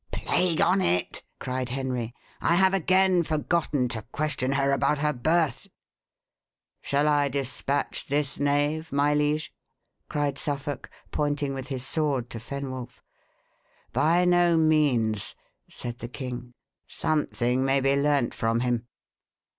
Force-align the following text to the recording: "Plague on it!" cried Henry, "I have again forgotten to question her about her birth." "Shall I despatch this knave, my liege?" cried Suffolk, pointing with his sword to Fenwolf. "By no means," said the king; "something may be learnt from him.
"Plague 0.11 0.61
on 0.61 0.81
it!" 0.81 1.21
cried 1.37 1.69
Henry, 1.69 2.15
"I 2.41 2.55
have 2.55 2.73
again 2.73 3.21
forgotten 3.21 3.87
to 3.89 4.01
question 4.11 4.53
her 4.53 4.71
about 4.71 4.97
her 4.97 5.13
birth." 5.13 5.67
"Shall 6.81 7.07
I 7.07 7.27
despatch 7.29 8.07
this 8.07 8.39
knave, 8.39 8.91
my 8.91 9.13
liege?" 9.13 9.53
cried 10.09 10.39
Suffolk, 10.39 10.89
pointing 11.11 11.53
with 11.53 11.67
his 11.67 11.85
sword 11.85 12.31
to 12.31 12.39
Fenwolf. 12.39 13.03
"By 13.93 14.25
no 14.25 14.57
means," 14.57 15.35
said 15.69 15.99
the 15.99 16.07
king; 16.07 16.55
"something 16.87 17.63
may 17.63 17.79
be 17.79 17.95
learnt 17.95 18.33
from 18.33 18.61
him. 18.61 18.87